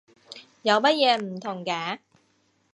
[0.63, 1.99] 有乜嘢唔同嘅？